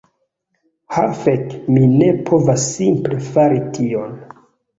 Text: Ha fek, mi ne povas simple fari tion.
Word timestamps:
Ha 0.95 1.03
fek, 1.19 1.53
mi 1.75 1.83
ne 1.91 2.07
povas 2.31 2.65
simple 2.79 3.21
fari 3.29 3.63
tion. 3.79 4.19